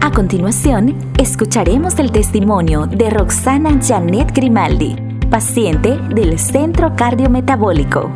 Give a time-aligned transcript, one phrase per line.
[0.00, 4.96] A continuación, escucharemos el testimonio de Roxana Janet Grimaldi,
[5.30, 8.12] paciente del Centro Cardiometabólico.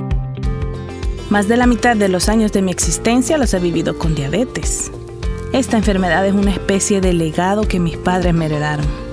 [1.31, 4.93] Más de la mitad de los años de mi existencia los he vivido con diabetes.
[5.53, 9.08] Esta enfermedad es una especie de legado que mis padres me heredaron.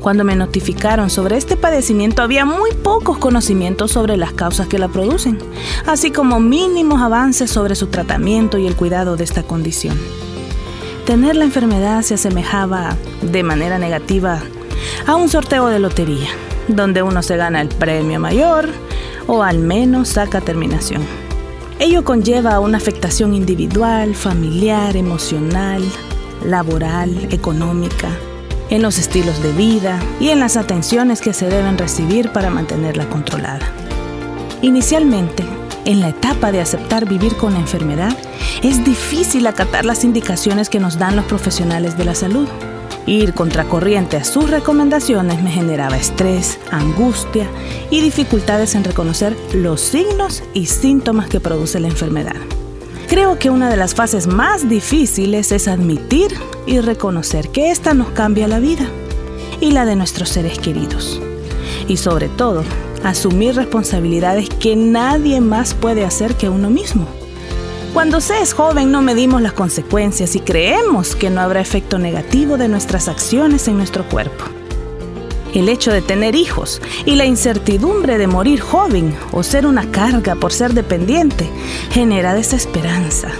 [0.00, 4.88] Cuando me notificaron sobre este padecimiento había muy pocos conocimientos sobre las causas que la
[4.88, 5.38] producen,
[5.86, 9.98] así como mínimos avances sobre su tratamiento y el cuidado de esta condición.
[11.06, 14.40] Tener la enfermedad se asemejaba, de manera negativa,
[15.06, 16.28] a un sorteo de lotería,
[16.68, 18.68] donde uno se gana el premio mayor
[19.26, 21.02] o al menos saca terminación.
[21.78, 25.82] Ello conlleva una afectación individual, familiar, emocional,
[26.44, 28.08] laboral, económica,
[28.70, 33.08] en los estilos de vida y en las atenciones que se deben recibir para mantenerla
[33.08, 33.66] controlada.
[34.62, 35.44] Inicialmente,
[35.84, 38.16] en la etapa de aceptar vivir con la enfermedad,
[38.62, 42.48] es difícil acatar las indicaciones que nos dan los profesionales de la salud.
[43.06, 47.46] Ir contracorriente a sus recomendaciones me generaba estrés, angustia
[47.90, 52.34] y dificultades en reconocer los signos y síntomas que produce la enfermedad.
[53.08, 56.32] Creo que una de las fases más difíciles es admitir
[56.66, 58.88] y reconocer que esta nos cambia la vida
[59.60, 61.20] y la de nuestros seres queridos.
[61.86, 62.64] Y sobre todo,
[63.04, 67.06] asumir responsabilidades que nadie más puede hacer que uno mismo.
[67.94, 72.56] Cuando se es joven no medimos las consecuencias y creemos que no habrá efecto negativo
[72.56, 74.44] de nuestras acciones en nuestro cuerpo.
[75.56, 80.34] El hecho de tener hijos y la incertidumbre de morir joven o ser una carga
[80.34, 81.48] por ser dependiente
[81.90, 83.30] genera desesperanza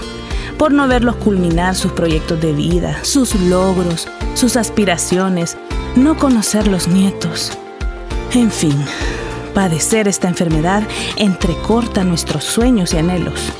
[0.56, 5.58] por no verlos culminar sus proyectos de vida, sus logros, sus aspiraciones,
[5.94, 7.52] no conocer los nietos.
[8.32, 8.82] En fin,
[9.52, 10.84] padecer esta enfermedad
[11.16, 13.52] entrecorta nuestros sueños y anhelos.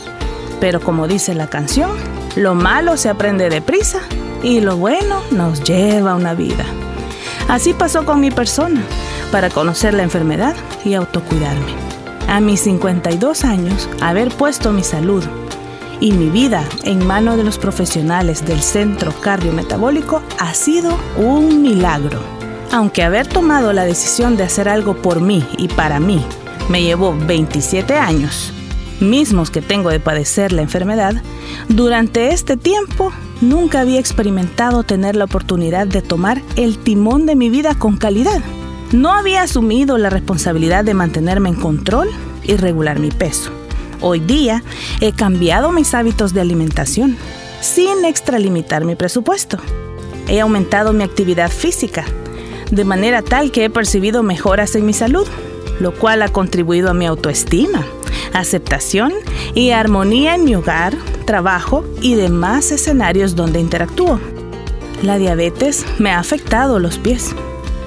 [0.61, 1.91] Pero como dice la canción,
[2.37, 4.01] lo malo se aprende deprisa
[4.43, 6.65] y lo bueno nos lleva una vida.
[7.49, 8.83] Así pasó con mi persona,
[9.31, 11.75] para conocer la enfermedad y autocuidarme.
[12.29, 15.23] A mis 52 años, haber puesto mi salud
[16.01, 22.21] y mi vida en manos de los profesionales del Centro Cardiometabólico ha sido un milagro.
[22.73, 26.25] Aunque haber tomado la decisión de hacer algo por mí y para mí
[26.69, 28.53] me llevó 27 años,
[29.01, 31.23] mismos que tengo de padecer la enfermedad,
[31.69, 37.51] durante este tiempo nunca había experimentado tener la oportunidad de tomar el timón de mi
[37.51, 38.41] vida con calidad.
[38.93, 42.09] No había asumido la responsabilidad de mantenerme en control
[42.45, 43.51] y regular mi peso.
[44.01, 44.63] Hoy día
[45.01, 47.17] he cambiado mis hábitos de alimentación
[47.61, 49.59] sin extralimitar mi presupuesto.
[50.29, 52.05] He aumentado mi actividad física
[52.71, 55.27] de manera tal que he percibido mejoras en mi salud,
[55.81, 57.85] lo cual ha contribuido a mi autoestima,
[58.33, 59.13] aceptación
[59.55, 64.21] y armonía en mi hogar, trabajo y demás escenarios donde interactúo.
[65.03, 67.35] La diabetes me ha afectado los pies,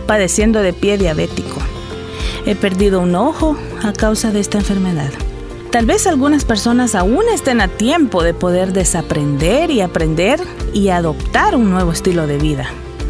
[0.08, 1.58] padeciendo de pie diabético.
[2.46, 5.12] He perdido un ojo a causa de esta enfermedad.
[5.72, 10.40] Tal vez algunas personas aún estén a tiempo de poder desaprender y aprender
[10.74, 12.68] y adoptar un nuevo estilo de vida.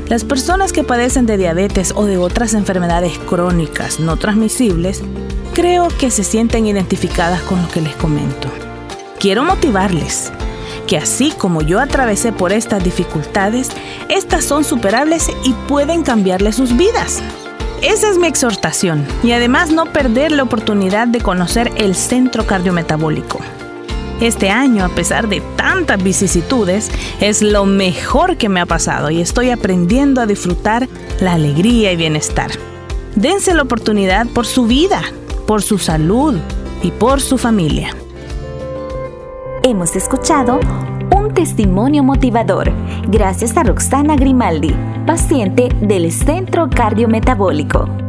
[0.09, 5.03] Las personas que padecen de diabetes o de otras enfermedades crónicas no transmisibles,
[5.59, 8.47] creo que se sienten identificadas con lo que les comento.
[9.19, 10.31] Quiero motivarles
[10.87, 13.67] que así como yo atravesé por estas dificultades,
[14.07, 17.21] estas son superables y pueden cambiarle sus vidas.
[17.81, 23.41] Esa es mi exhortación y además no perder la oportunidad de conocer el centro cardiometabólico.
[24.21, 26.89] Este año, a pesar de tantas vicisitudes,
[27.19, 30.87] es lo mejor que me ha pasado y estoy aprendiendo a disfrutar
[31.19, 32.49] la alegría y bienestar.
[33.15, 35.01] Dense la oportunidad por su vida,
[35.49, 36.35] por su salud
[36.83, 37.89] y por su familia.
[39.63, 40.59] Hemos escuchado
[41.09, 42.71] un testimonio motivador
[43.07, 44.75] gracias a Roxana Grimaldi,
[45.07, 48.08] paciente del Centro Cardiometabólico.